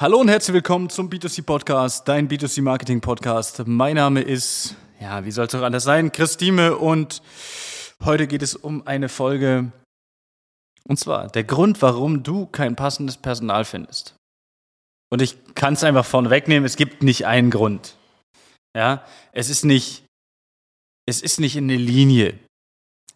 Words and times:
Hallo 0.00 0.20
und 0.20 0.28
herzlich 0.28 0.54
willkommen 0.54 0.90
zum 0.90 1.10
B2C 1.10 1.42
Podcast, 1.42 2.06
dein 2.06 2.28
B2C 2.28 2.62
Marketing 2.62 3.00
Podcast. 3.00 3.66
Mein 3.66 3.96
Name 3.96 4.20
ist, 4.20 4.76
ja, 5.00 5.24
wie 5.24 5.32
soll 5.32 5.46
es 5.46 5.54
auch 5.56 5.62
anders 5.62 5.82
sein, 5.82 6.12
Christine 6.12 6.76
und 6.76 7.20
heute 8.04 8.28
geht 8.28 8.42
es 8.42 8.54
um 8.54 8.86
eine 8.86 9.08
Folge, 9.08 9.72
und 10.86 11.00
zwar 11.00 11.26
der 11.26 11.42
Grund, 11.42 11.82
warum 11.82 12.22
du 12.22 12.46
kein 12.46 12.76
passendes 12.76 13.16
Personal 13.16 13.64
findest. 13.64 14.14
Und 15.10 15.20
ich 15.20 15.36
kann 15.56 15.74
es 15.74 15.82
einfach 15.82 16.06
vorne 16.06 16.30
wegnehmen, 16.30 16.64
es 16.64 16.76
gibt 16.76 17.02
nicht 17.02 17.26
einen 17.26 17.50
Grund. 17.50 17.96
Ja, 18.76 19.04
es 19.32 19.50
ist 19.50 19.64
nicht, 19.64 20.04
es 21.06 21.22
ist 21.22 21.40
nicht 21.40 21.56
in 21.56 21.64
eine 21.64 21.76
Linie. 21.76 22.38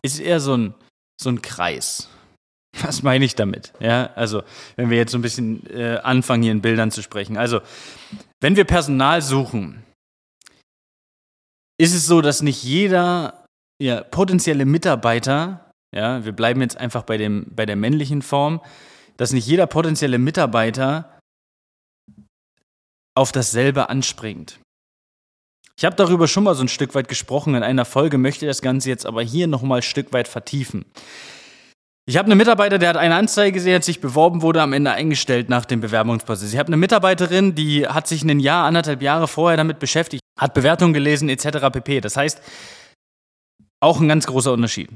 Es 0.03 0.15
ist 0.15 0.21
eher 0.21 0.41
so 0.41 0.57
ein, 0.57 0.75
so 1.17 1.29
ein 1.29 1.43
Kreis. 1.43 2.09
Was 2.83 3.03
meine 3.03 3.25
ich 3.25 3.35
damit? 3.35 3.73
Ja, 3.81 4.11
also, 4.15 4.43
wenn 4.77 4.91
wir 4.91 4.97
jetzt 4.97 5.13
so 5.13 5.19
ein 5.19 5.23
bisschen 5.23 5.67
äh, 5.71 5.99
anfangen, 6.03 6.43
hier 6.43 6.53
in 6.53 6.63
Bildern 6.63 6.91
zu 6.91 7.03
sprechen. 7.03 7.37
Also, 7.37 7.61
wenn 8.41 8.57
wir 8.57 8.65
Personal 8.65 9.23
suchen, 9.23 9.83
ist 11.79 11.95
es 11.95 12.07
so, 12.07 12.21
dass 12.21 12.43
nicht 12.43 12.63
jeder 12.63 13.45
ja, 13.81 14.03
potenzielle 14.03 14.65
Mitarbeiter, 14.65 15.73
ja, 15.95 16.25
wir 16.25 16.33
bleiben 16.33 16.61
jetzt 16.61 16.77
einfach 16.77 17.03
bei, 17.03 17.17
dem, 17.17 17.47
bei 17.51 17.67
der 17.67 17.77
männlichen 17.77 18.23
Form, 18.23 18.61
dass 19.17 19.33
nicht 19.33 19.47
jeder 19.47 19.67
potenzielle 19.67 20.19
Mitarbeiter 20.19 21.19
auf 23.15 23.33
dasselbe 23.33 23.89
anspringt. 23.89 24.59
Ich 25.77 25.85
habe 25.85 25.97
darüber 25.97 26.29
schon 26.29 26.45
mal 26.45 26.55
so 26.55 26.63
ein 26.63 26.69
Stück 26.69 26.95
weit 26.95 27.09
gesprochen 27.09 27.55
in 27.55 27.63
einer 27.63 27.85
Folge, 27.85 28.19
möchte 28.19 28.47
das 28.47 28.63
Ganze 28.63 28.89
jetzt 28.89 29.07
aber 29.07 29.23
hier 29.23 29.47
nochmal 29.47 29.79
ein 29.79 29.83
Stück 29.83 30.13
weit 30.13 30.29
vertiefen. 30.29 30.85
Ich 32.05 32.17
habe 32.17 32.27
einen 32.27 32.39
Mitarbeiter, 32.39 32.79
der 32.79 32.89
hat 32.89 32.97
eine 32.97 33.15
Anzeige 33.15 33.53
gesehen, 33.53 33.77
hat 33.77 33.85
sich 33.85 34.01
beworben, 34.01 34.43
wurde 34.43 34.61
am 34.61 34.73
Ende 34.73 34.91
eingestellt 34.91 35.49
nach 35.49 35.65
dem 35.65 35.81
Bewerbungsprozess. 35.81 36.53
Ich 36.53 36.59
habe 36.59 36.67
eine 36.67 36.77
Mitarbeiterin, 36.77 37.55
die 37.55 37.87
hat 37.87 38.09
sich 38.09 38.25
ein 38.25 38.41
Jahr, 38.41 38.67
anderthalb 38.67 39.03
Jahre 39.03 39.29
vorher 39.29 39.57
damit 39.57 39.79
beschäftigt, 39.79 40.23
hat 40.39 40.53
Bewertungen 40.53 40.95
gelesen 40.95 41.29
etc. 41.29 41.71
pp. 41.73 42.01
Das 42.01 42.17
heißt, 42.17 42.43
auch 43.81 44.01
ein 44.01 44.09
ganz 44.09 44.27
großer 44.27 44.53
Unterschied. 44.53 44.91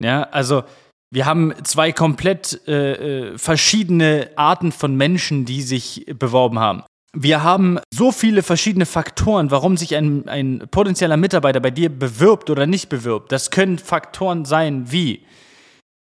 Ja, 0.00 0.22
also 0.24 0.62
wir 1.10 1.26
haben 1.26 1.52
zwei 1.64 1.90
komplett 1.92 2.60
äh, 2.68 3.30
äh 3.32 3.38
verschiedene 3.38 4.30
Arten 4.36 4.70
von 4.70 4.94
Menschen, 4.94 5.46
die 5.46 5.62
sich 5.62 6.06
beworben 6.16 6.60
haben. 6.60 6.84
Wir 7.12 7.42
haben 7.42 7.80
so 7.92 8.12
viele 8.12 8.42
verschiedene 8.42 8.86
Faktoren, 8.86 9.50
warum 9.50 9.76
sich 9.76 9.96
ein, 9.96 10.28
ein 10.28 10.68
potenzieller 10.70 11.16
Mitarbeiter 11.16 11.60
bei 11.60 11.70
dir 11.70 11.88
bewirbt 11.88 12.50
oder 12.50 12.66
nicht 12.66 12.88
bewirbt. 12.88 13.32
Das 13.32 13.50
können 13.50 13.78
Faktoren 13.78 14.44
sein 14.44 14.92
wie 14.92 15.24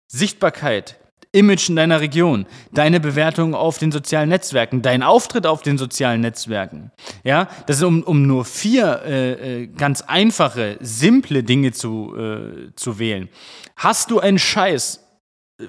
Sichtbarkeit, 0.08 0.98
Image 1.32 1.68
in 1.68 1.76
deiner 1.76 2.00
Region, 2.00 2.46
deine 2.72 3.00
Bewertung 3.00 3.54
auf 3.54 3.78
den 3.78 3.92
sozialen 3.92 4.30
Netzwerken, 4.30 4.80
dein 4.80 5.02
Auftritt 5.02 5.46
auf 5.46 5.60
den 5.60 5.76
sozialen 5.76 6.22
Netzwerken. 6.22 6.90
Ja, 7.22 7.48
das 7.66 7.78
ist 7.78 7.82
um, 7.82 8.02
um 8.02 8.26
nur 8.26 8.44
vier 8.46 9.02
äh, 9.04 9.62
äh, 9.62 9.66
ganz 9.66 10.00
einfache, 10.02 10.78
simple 10.80 11.44
Dinge 11.44 11.72
zu, 11.72 12.16
äh, 12.16 12.74
zu 12.74 12.98
wählen. 12.98 13.28
Hast 13.76 14.10
du 14.10 14.20
ein 14.20 14.38
Scheiß, 14.38 15.04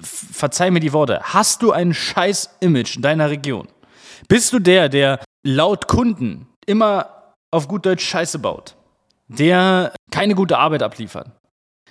verzeih 0.00 0.70
mir 0.70 0.80
die 0.80 0.94
Worte, 0.94 1.20
hast 1.22 1.62
du 1.62 1.72
ein 1.72 1.92
Scheiß 1.92 2.56
Image 2.60 2.96
in 2.96 3.02
deiner 3.02 3.28
Region? 3.28 3.68
Bist 4.28 4.52
du 4.52 4.58
der, 4.58 4.88
der 4.88 5.20
laut 5.42 5.88
Kunden 5.88 6.48
immer 6.64 7.34
auf 7.50 7.68
gut 7.68 7.84
Deutsch 7.84 8.04
Scheiße 8.04 8.38
baut? 8.38 8.76
Der 9.28 9.92
keine 10.10 10.34
gute 10.34 10.58
Arbeit 10.58 10.82
abliefert? 10.82 11.30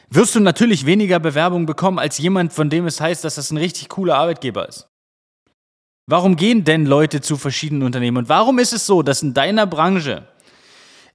Wirst 0.09 0.35
du 0.35 0.39
natürlich 0.39 0.85
weniger 0.85 1.19
Bewerbungen 1.19 1.65
bekommen 1.65 1.99
als 1.99 2.17
jemand, 2.17 2.53
von 2.53 2.69
dem 2.69 2.85
es 2.85 2.99
heißt, 2.99 3.23
dass 3.23 3.35
das 3.35 3.51
ein 3.51 3.57
richtig 3.57 3.89
cooler 3.89 4.15
Arbeitgeber 4.15 4.67
ist. 4.67 4.87
Warum 6.07 6.35
gehen 6.35 6.63
denn 6.63 6.85
Leute 6.85 7.21
zu 7.21 7.37
verschiedenen 7.37 7.83
Unternehmen? 7.83 8.17
Und 8.17 8.29
warum 8.29 8.57
ist 8.57 8.73
es 8.73 8.87
so, 8.87 9.03
dass 9.03 9.21
in 9.21 9.35
deiner 9.35 9.67
Branche 9.67 10.27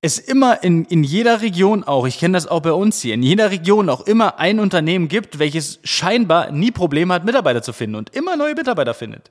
es 0.01 0.19
immer 0.19 0.63
in, 0.63 0.85
in 0.85 1.03
jeder 1.03 1.41
Region 1.41 1.83
auch, 1.83 2.07
ich 2.07 2.19
kenne 2.19 2.35
das 2.35 2.47
auch 2.47 2.61
bei 2.61 2.73
uns 2.73 3.01
hier, 3.01 3.15
in 3.15 3.23
jeder 3.23 3.51
Region 3.51 3.89
auch 3.89 4.03
immer 4.03 4.39
ein 4.39 4.61
Unternehmen 4.61 5.09
gibt, 5.09 5.39
welches 5.39 5.81
scheinbar 5.83 6.53
nie 6.53 6.71
Probleme 6.71 7.13
hat, 7.15 7.25
Mitarbeiter 7.25 7.63
zu 7.63 7.73
finden 7.73 7.97
und 7.97 8.11
immer 8.15 8.37
neue 8.37 8.55
Mitarbeiter 8.55 8.95
findet? 8.95 9.31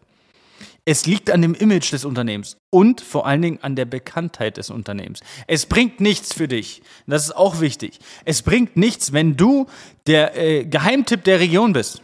Es 0.85 1.05
liegt 1.05 1.31
an 1.31 1.41
dem 1.41 1.53
Image 1.53 1.93
des 1.93 2.03
Unternehmens 2.03 2.57
und 2.69 2.99
vor 2.99 3.25
allen 3.25 3.41
Dingen 3.41 3.59
an 3.61 3.77
der 3.77 3.85
Bekanntheit 3.85 4.57
des 4.57 4.69
Unternehmens. 4.69 5.21
Es 5.47 5.65
bringt 5.65 6.01
nichts 6.01 6.33
für 6.33 6.49
dich. 6.49 6.81
Das 7.07 7.23
ist 7.23 7.35
auch 7.35 7.61
wichtig. 7.61 7.99
Es 8.25 8.41
bringt 8.41 8.75
nichts, 8.75 9.13
wenn 9.13 9.37
du 9.37 9.67
der 10.07 10.37
äh, 10.37 10.65
Geheimtipp 10.65 11.23
der 11.23 11.39
Region 11.39 11.71
bist. 11.71 12.01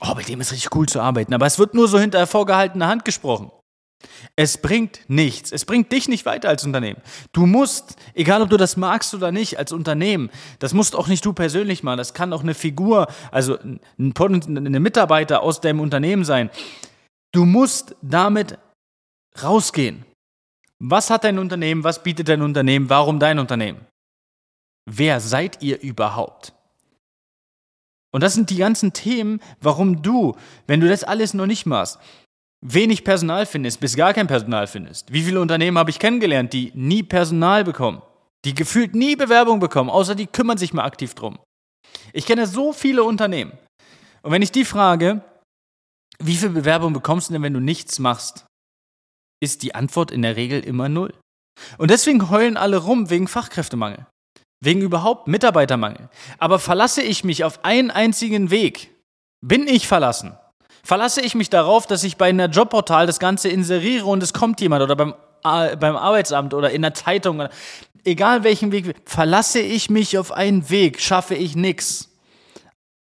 Oh, 0.00 0.14
bei 0.14 0.22
dem 0.22 0.40
ist 0.40 0.52
richtig 0.52 0.74
cool 0.76 0.86
zu 0.86 1.00
arbeiten, 1.00 1.34
aber 1.34 1.46
es 1.46 1.58
wird 1.58 1.74
nur 1.74 1.88
so 1.88 1.98
hinter 1.98 2.24
vorgehaltener 2.28 2.86
Hand 2.86 3.04
gesprochen. 3.04 3.50
Es 4.36 4.58
bringt 4.58 5.00
nichts. 5.08 5.50
Es 5.50 5.64
bringt 5.64 5.90
dich 5.90 6.08
nicht 6.08 6.26
weiter 6.26 6.48
als 6.48 6.64
Unternehmen. 6.64 7.00
Du 7.32 7.46
musst, 7.46 7.96
egal 8.14 8.42
ob 8.42 8.50
du 8.50 8.56
das 8.56 8.76
magst 8.76 9.14
oder 9.14 9.32
nicht, 9.32 9.58
als 9.58 9.72
Unternehmen, 9.72 10.30
das 10.58 10.74
musst 10.74 10.94
auch 10.94 11.08
nicht 11.08 11.24
du 11.24 11.32
persönlich 11.32 11.82
machen. 11.82 11.98
Das 11.98 12.14
kann 12.14 12.32
auch 12.32 12.42
eine 12.42 12.54
Figur, 12.54 13.08
also 13.32 13.58
ein, 13.58 13.80
ein 13.98 14.82
Mitarbeiter 14.82 15.42
aus 15.42 15.60
deinem 15.60 15.80
Unternehmen 15.80 16.24
sein. 16.24 16.50
Du 17.34 17.44
musst 17.44 17.96
damit 18.00 18.58
rausgehen. 19.42 20.04
Was 20.78 21.10
hat 21.10 21.24
dein 21.24 21.40
Unternehmen? 21.40 21.82
Was 21.82 22.00
bietet 22.00 22.28
dein 22.28 22.42
Unternehmen? 22.42 22.88
Warum 22.88 23.18
dein 23.18 23.40
Unternehmen? 23.40 23.84
Wer 24.88 25.18
seid 25.18 25.60
ihr 25.60 25.80
überhaupt? 25.80 26.52
Und 28.12 28.22
das 28.22 28.34
sind 28.34 28.50
die 28.50 28.58
ganzen 28.58 28.92
Themen, 28.92 29.40
warum 29.60 30.00
du, 30.00 30.36
wenn 30.68 30.78
du 30.78 30.88
das 30.88 31.02
alles 31.02 31.34
noch 31.34 31.46
nicht 31.46 31.66
machst, 31.66 31.98
wenig 32.64 33.02
Personal 33.02 33.46
findest, 33.46 33.80
bis 33.80 33.96
gar 33.96 34.14
kein 34.14 34.28
Personal 34.28 34.68
findest. 34.68 35.12
Wie 35.12 35.22
viele 35.22 35.40
Unternehmen 35.40 35.76
habe 35.76 35.90
ich 35.90 35.98
kennengelernt, 35.98 36.52
die 36.52 36.70
nie 36.76 37.02
Personal 37.02 37.64
bekommen, 37.64 38.00
die 38.44 38.54
gefühlt 38.54 38.94
nie 38.94 39.16
Bewerbung 39.16 39.58
bekommen, 39.58 39.90
außer 39.90 40.14
die 40.14 40.28
kümmern 40.28 40.58
sich 40.58 40.72
mal 40.72 40.84
aktiv 40.84 41.14
drum. 41.14 41.40
Ich 42.12 42.26
kenne 42.26 42.46
so 42.46 42.72
viele 42.72 43.02
Unternehmen. 43.02 43.52
Und 44.22 44.30
wenn 44.30 44.42
ich 44.42 44.52
die 44.52 44.64
frage, 44.64 45.24
wie 46.22 46.36
viel 46.36 46.50
Bewerbung 46.50 46.92
bekommst 46.92 47.28
du 47.28 47.32
denn, 47.32 47.42
wenn 47.42 47.54
du 47.54 47.60
nichts 47.60 47.98
machst? 47.98 48.46
Ist 49.40 49.62
die 49.62 49.74
Antwort 49.74 50.10
in 50.10 50.22
der 50.22 50.36
Regel 50.36 50.60
immer 50.60 50.88
null. 50.88 51.12
Und 51.78 51.90
deswegen 51.90 52.30
heulen 52.30 52.56
alle 52.56 52.78
rum 52.78 53.10
wegen 53.10 53.28
Fachkräftemangel. 53.28 54.06
Wegen 54.60 54.80
überhaupt 54.80 55.28
Mitarbeitermangel. 55.28 56.08
Aber 56.38 56.58
verlasse 56.58 57.02
ich 57.02 57.24
mich 57.24 57.44
auf 57.44 57.64
einen 57.64 57.90
einzigen 57.90 58.50
Weg? 58.50 58.90
Bin 59.40 59.68
ich 59.68 59.86
verlassen? 59.86 60.36
Verlasse 60.82 61.20
ich 61.20 61.34
mich 61.34 61.50
darauf, 61.50 61.86
dass 61.86 62.04
ich 62.04 62.16
bei 62.16 62.28
einer 62.28 62.48
Jobportal 62.48 63.06
das 63.06 63.18
Ganze 63.18 63.48
inseriere 63.48 64.06
und 64.06 64.22
es 64.22 64.32
kommt 64.32 64.60
jemand 64.60 64.82
oder 64.82 64.96
beim, 64.96 65.14
beim 65.42 65.96
Arbeitsamt 65.96 66.54
oder 66.54 66.70
in 66.70 66.82
der 66.82 66.94
Zeitung, 66.94 67.48
egal 68.04 68.44
welchen 68.44 68.72
Weg, 68.72 68.94
verlasse 69.04 69.60
ich 69.60 69.90
mich 69.90 70.18
auf 70.18 70.32
einen 70.32 70.68
Weg, 70.70 71.00
schaffe 71.00 71.34
ich 71.34 71.56
nichts. 71.56 72.13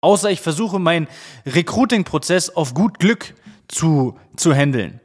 Außer 0.01 0.31
ich 0.31 0.41
versuche 0.41 0.79
meinen 0.79 1.07
Recruiting-Prozess 1.45 2.49
auf 2.51 2.73
gut 2.73 2.99
Glück 2.99 3.33
zu, 3.67 4.17
zu 4.37 4.53
handeln. 4.53 5.01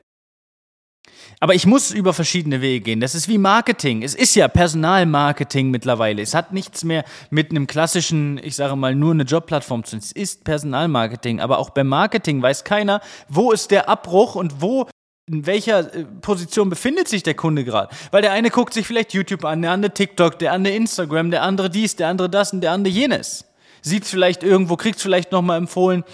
Aber 1.40 1.54
ich 1.54 1.66
muss 1.66 1.90
über 1.90 2.14
verschiedene 2.14 2.60
Wege 2.60 2.80
gehen. 2.80 3.00
Das 3.00 3.14
ist 3.14 3.28
wie 3.28 3.38
Marketing. 3.38 4.02
Es 4.02 4.14
ist 4.14 4.34
ja 4.34 4.48
Personalmarketing 4.48 5.70
mittlerweile. 5.70 6.22
Es 6.22 6.34
hat 6.34 6.52
nichts 6.52 6.84
mehr 6.84 7.04
mit 7.28 7.50
einem 7.50 7.66
klassischen, 7.66 8.40
ich 8.42 8.56
sage 8.56 8.76
mal, 8.76 8.94
nur 8.94 9.12
eine 9.12 9.24
Jobplattform 9.24 9.84
zu 9.84 9.90
tun. 9.90 9.98
Es 9.98 10.12
ist 10.12 10.44
Personalmarketing. 10.44 11.40
Aber 11.40 11.58
auch 11.58 11.70
beim 11.70 11.88
Marketing 11.88 12.40
weiß 12.40 12.64
keiner, 12.64 13.00
wo 13.28 13.52
ist 13.52 13.72
der 13.72 13.88
Abbruch 13.88 14.36
und 14.36 14.62
wo 14.62 14.86
in 15.26 15.46
welcher 15.46 15.92
äh, 15.94 16.04
Position 16.04 16.70
befindet 16.70 17.08
sich 17.08 17.22
der 17.22 17.34
Kunde 17.34 17.64
gerade? 17.64 17.94
Weil 18.10 18.22
der 18.22 18.32
eine 18.32 18.50
guckt 18.50 18.72
sich 18.72 18.86
vielleicht 18.86 19.12
YouTube 19.12 19.44
an, 19.44 19.62
der 19.62 19.72
andere 19.72 19.92
TikTok, 19.92 20.38
der 20.38 20.52
andere 20.52 20.74
Instagram, 20.74 21.30
der 21.30 21.42
andere 21.42 21.68
dies, 21.68 21.96
der 21.96 22.08
andere 22.08 22.30
das 22.30 22.52
und 22.52 22.60
der 22.60 22.72
andere 22.72 22.92
jenes 22.92 23.44
sieht 23.84 24.04
es 24.04 24.10
vielleicht 24.10 24.42
irgendwo, 24.42 24.76
kriegt 24.76 24.96
es 24.96 25.02
vielleicht 25.02 25.30
nochmal 25.30 25.58
empfohlen. 25.58 26.04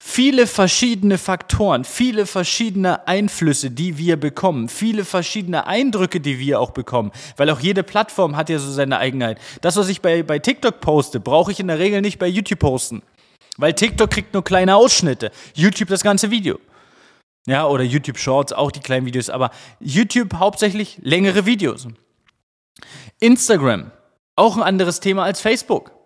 Viele 0.00 0.46
verschiedene 0.46 1.18
Faktoren, 1.18 1.84
viele 1.84 2.24
verschiedene 2.24 3.06
Einflüsse, 3.08 3.70
die 3.70 3.98
wir 3.98 4.16
bekommen, 4.16 4.68
viele 4.68 5.04
verschiedene 5.04 5.66
Eindrücke, 5.66 6.20
die 6.20 6.38
wir 6.38 6.60
auch 6.60 6.70
bekommen, 6.70 7.10
weil 7.36 7.50
auch 7.50 7.58
jede 7.58 7.82
Plattform 7.82 8.36
hat 8.36 8.48
ja 8.48 8.60
so 8.60 8.70
seine 8.70 8.98
Eigenheit. 8.98 9.38
Das, 9.60 9.76
was 9.76 9.88
ich 9.88 10.00
bei, 10.00 10.22
bei 10.22 10.38
TikTok 10.38 10.80
poste, 10.80 11.18
brauche 11.18 11.50
ich 11.50 11.58
in 11.58 11.66
der 11.66 11.80
Regel 11.80 12.00
nicht 12.00 12.20
bei 12.20 12.28
YouTube 12.28 12.60
posten, 12.60 13.02
weil 13.56 13.72
TikTok 13.72 14.08
kriegt 14.08 14.34
nur 14.34 14.44
kleine 14.44 14.76
Ausschnitte, 14.76 15.32
YouTube 15.54 15.88
das 15.88 16.04
ganze 16.04 16.30
Video. 16.30 16.58
Ja, 17.46 17.66
oder 17.66 17.82
YouTube 17.82 18.18
Shorts, 18.18 18.52
auch 18.52 18.70
die 18.70 18.80
kleinen 18.80 19.04
Videos, 19.04 19.30
aber 19.30 19.50
YouTube 19.80 20.34
hauptsächlich 20.34 20.98
längere 21.02 21.44
Videos. 21.44 21.88
Instagram, 23.18 23.90
auch 24.36 24.56
ein 24.56 24.62
anderes 24.62 25.00
Thema 25.00 25.24
als 25.24 25.40
Facebook. 25.40 25.97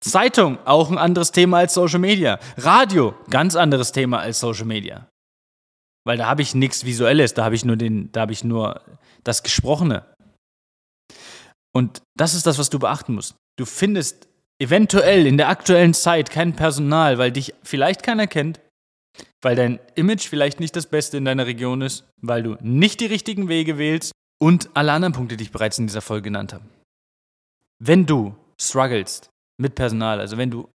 Zeitung, 0.00 0.58
auch 0.64 0.90
ein 0.90 0.98
anderes 0.98 1.30
Thema 1.32 1.58
als 1.58 1.74
Social 1.74 1.98
Media. 1.98 2.38
Radio, 2.56 3.14
ganz 3.28 3.54
anderes 3.54 3.92
Thema 3.92 4.20
als 4.20 4.40
Social 4.40 4.64
Media. 4.64 5.08
Weil 6.04 6.16
da 6.16 6.26
habe 6.26 6.42
ich 6.42 6.54
nichts 6.54 6.84
Visuelles, 6.84 7.34
da 7.34 7.44
habe 7.44 7.54
ich 7.54 7.64
nur 7.64 7.76
ich 7.80 8.44
nur 8.44 8.80
das 9.22 9.42
Gesprochene. 9.42 10.04
Und 11.72 12.02
das 12.16 12.34
ist 12.34 12.46
das, 12.46 12.58
was 12.58 12.70
du 12.70 12.78
beachten 12.78 13.14
musst. 13.14 13.36
Du 13.58 13.66
findest 13.66 14.28
eventuell 14.58 15.26
in 15.26 15.36
der 15.36 15.48
aktuellen 15.48 15.94
Zeit 15.94 16.30
kein 16.30 16.56
Personal, 16.56 17.18
weil 17.18 17.30
dich 17.30 17.54
vielleicht 17.62 18.02
keiner 18.02 18.26
kennt, 18.26 18.60
weil 19.42 19.56
dein 19.56 19.78
Image 19.94 20.26
vielleicht 20.28 20.60
nicht 20.60 20.74
das 20.76 20.86
Beste 20.86 21.18
in 21.18 21.26
deiner 21.26 21.46
Region 21.46 21.82
ist, 21.82 22.04
weil 22.20 22.42
du 22.42 22.56
nicht 22.60 23.00
die 23.00 23.06
richtigen 23.06 23.48
Wege 23.48 23.78
wählst 23.78 24.12
und 24.40 24.70
alle 24.74 24.92
anderen 24.92 25.12
Punkte, 25.12 25.36
die 25.36 25.44
ich 25.44 25.52
bereits 25.52 25.78
in 25.78 25.86
dieser 25.86 26.02
Folge 26.02 26.24
genannt 26.24 26.54
habe. 26.54 26.64
Wenn 27.78 28.06
du 28.06 28.34
strugglest 28.60 29.30
mit 29.60 29.74
Personal, 29.74 30.20
also 30.20 30.36
wenn 30.36 30.50
du 30.50 30.68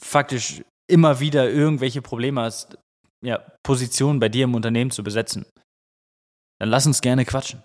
faktisch 0.00 0.62
immer 0.90 1.20
wieder 1.20 1.50
irgendwelche 1.50 2.02
Probleme 2.02 2.42
hast, 2.42 2.78
ja, 3.24 3.38
Positionen 3.62 4.20
bei 4.20 4.28
dir 4.28 4.44
im 4.44 4.54
Unternehmen 4.54 4.90
zu 4.90 5.02
besetzen, 5.02 5.46
dann 6.60 6.68
lass 6.68 6.86
uns 6.86 7.00
gerne 7.00 7.24
quatschen. 7.24 7.62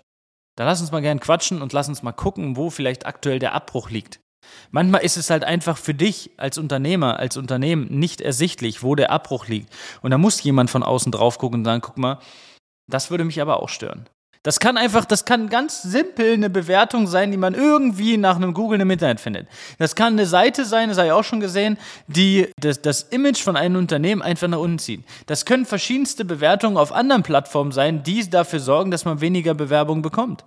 Dann 0.56 0.66
lass 0.66 0.80
uns 0.80 0.90
mal 0.90 1.00
gerne 1.00 1.20
quatschen 1.20 1.62
und 1.62 1.72
lass 1.72 1.88
uns 1.88 2.02
mal 2.02 2.12
gucken, 2.12 2.56
wo 2.56 2.70
vielleicht 2.70 3.06
aktuell 3.06 3.38
der 3.38 3.54
Abbruch 3.54 3.90
liegt. 3.90 4.20
Manchmal 4.70 5.02
ist 5.02 5.16
es 5.16 5.30
halt 5.30 5.44
einfach 5.44 5.76
für 5.76 5.94
dich 5.94 6.30
als 6.36 6.58
Unternehmer, 6.58 7.18
als 7.18 7.36
Unternehmen 7.36 7.86
nicht 7.86 8.20
ersichtlich, 8.20 8.82
wo 8.82 8.94
der 8.94 9.10
Abbruch 9.10 9.46
liegt. 9.46 9.72
Und 10.02 10.10
da 10.10 10.18
muss 10.18 10.42
jemand 10.42 10.70
von 10.70 10.82
außen 10.82 11.12
drauf 11.12 11.38
gucken 11.38 11.60
und 11.60 11.64
sagen, 11.64 11.82
guck 11.82 11.98
mal, 11.98 12.18
das 12.90 13.10
würde 13.10 13.24
mich 13.24 13.40
aber 13.40 13.62
auch 13.62 13.68
stören. 13.68 14.08
Das 14.42 14.58
kann 14.58 14.78
einfach, 14.78 15.04
das 15.04 15.26
kann 15.26 15.50
ganz 15.50 15.82
simpel 15.82 16.32
eine 16.32 16.48
Bewertung 16.48 17.06
sein, 17.06 17.30
die 17.30 17.36
man 17.36 17.52
irgendwie 17.52 18.16
nach 18.16 18.36
einem 18.36 18.54
Google 18.54 18.80
im 18.80 18.90
Internet 18.90 19.20
findet. 19.20 19.48
Das 19.78 19.94
kann 19.94 20.14
eine 20.14 20.24
Seite 20.24 20.64
sein, 20.64 20.88
das 20.88 20.96
habe 20.96 21.08
ich 21.08 21.12
auch 21.12 21.24
schon 21.24 21.40
gesehen, 21.40 21.76
die 22.06 22.50
das, 22.58 22.80
das 22.80 23.02
Image 23.02 23.42
von 23.42 23.56
einem 23.56 23.76
Unternehmen 23.76 24.22
einfach 24.22 24.48
nach 24.48 24.58
unten 24.58 24.78
zieht. 24.78 25.04
Das 25.26 25.44
können 25.44 25.66
verschiedenste 25.66 26.24
Bewertungen 26.24 26.78
auf 26.78 26.90
anderen 26.90 27.22
Plattformen 27.22 27.70
sein, 27.70 28.02
die 28.02 28.30
dafür 28.30 28.60
sorgen, 28.60 28.90
dass 28.90 29.04
man 29.04 29.20
weniger 29.20 29.52
Bewerbungen 29.52 30.00
bekommt. 30.00 30.46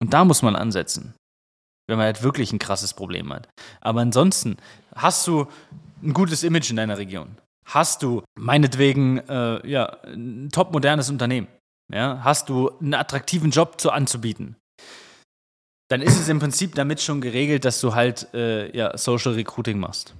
Und 0.00 0.14
da 0.14 0.24
muss 0.24 0.40
man 0.40 0.56
ansetzen, 0.56 1.14
wenn 1.86 1.98
man 1.98 2.06
halt 2.06 2.22
wirklich 2.22 2.50
ein 2.50 2.58
krasses 2.58 2.94
Problem 2.94 3.30
hat. 3.30 3.46
Aber 3.82 4.00
ansonsten 4.00 4.56
hast 4.94 5.26
du 5.26 5.48
ein 6.02 6.14
gutes 6.14 6.44
Image 6.44 6.70
in 6.70 6.76
deiner 6.76 6.96
Region. 6.96 7.36
Hast 7.66 8.02
du 8.02 8.22
meinetwegen 8.38 9.18
äh, 9.28 9.68
ja, 9.68 9.98
ein 10.06 10.48
top 10.50 10.72
modernes 10.72 11.10
Unternehmen 11.10 11.48
ja, 11.92 12.20
hast 12.22 12.48
du 12.48 12.70
einen 12.78 12.94
attraktiven 12.94 13.50
Job 13.50 13.80
zu 13.80 13.90
anzubieten, 13.90 14.56
dann 15.88 16.02
ist 16.02 16.18
es 16.18 16.28
im 16.28 16.40
Prinzip 16.40 16.74
damit 16.74 17.00
schon 17.00 17.20
geregelt, 17.20 17.64
dass 17.64 17.80
du 17.80 17.94
halt 17.94 18.32
äh, 18.34 18.74
ja, 18.76 18.96
Social 18.96 19.34
Recruiting 19.34 19.78
machst. 19.78 20.14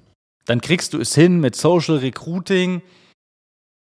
Dann 0.45 0.61
kriegst 0.61 0.93
du 0.93 1.01
es 1.01 1.15
hin 1.15 1.41
mit 1.41 1.57
Social 1.57 1.97
Recruiting 1.97 2.83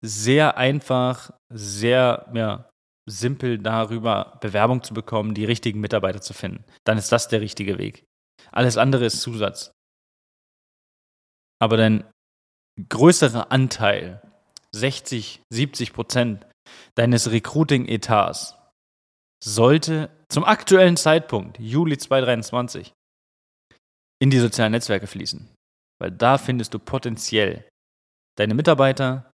sehr 0.06 0.58
einfach, 0.58 1.32
sehr 1.50 2.30
ja, 2.34 2.70
simpel 3.10 3.58
darüber 3.58 4.38
Bewerbung 4.42 4.84
zu 4.84 4.94
bekommen, 4.94 5.34
die 5.34 5.46
richtigen 5.46 5.80
Mitarbeiter 5.80 6.22
zu 6.22 6.34
finden. 6.34 6.64
Dann 6.86 6.98
ist 6.98 7.12
das 7.12 7.28
der 7.28 7.42
richtige 7.42 7.78
Weg. 7.78 8.06
Alles 8.52 8.78
andere 8.78 9.06
ist 9.06 9.22
Zusatz. 9.22 9.72
Aber 11.60 11.78
dein 11.78 12.04
größerer 12.90 13.52
Anteil, 13.52 14.22
60, 14.74 15.42
70 15.50 15.94
Prozent, 15.94 16.46
deines 16.96 17.32
Recruiting-Etats 17.32 18.56
sollte 19.44 20.10
zum 20.30 20.44
aktuellen 20.44 20.98
Zeitpunkt, 20.98 21.60
Juli 21.60 21.98
2023, 21.98 22.94
in 24.22 24.30
die 24.30 24.40
sozialen 24.40 24.72
Netzwerke 24.72 25.08
fließen. 25.08 25.50
Weil 26.00 26.12
da 26.12 26.38
findest 26.38 26.74
du 26.74 26.80
potenziell 26.80 27.68
deine 28.38 28.54
Mitarbeiter 28.54 29.32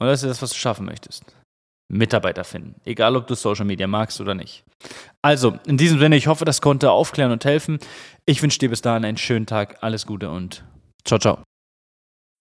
und 0.00 0.06
das 0.06 0.22
ist 0.22 0.30
das, 0.30 0.42
was 0.42 0.50
du 0.50 0.56
schaffen 0.56 0.86
möchtest. 0.86 1.24
Mitarbeiter 1.88 2.44
finden. 2.44 2.80
Egal, 2.84 3.16
ob 3.16 3.26
du 3.26 3.34
Social 3.34 3.64
Media 3.64 3.86
magst 3.86 4.20
oder 4.20 4.34
nicht. 4.34 4.64
Also, 5.22 5.58
in 5.66 5.76
diesem 5.76 5.98
Sinne, 5.98 6.16
ich 6.16 6.26
hoffe, 6.26 6.44
das 6.44 6.60
konnte 6.60 6.90
aufklären 6.90 7.30
und 7.30 7.44
helfen. 7.44 7.78
Ich 8.24 8.42
wünsche 8.42 8.58
dir 8.58 8.70
bis 8.70 8.82
dahin 8.82 9.04
einen 9.04 9.16
schönen 9.16 9.46
Tag. 9.46 9.82
Alles 9.82 10.06
Gute 10.06 10.30
und 10.30 10.64
ciao, 11.04 11.18
ciao. 11.18 11.42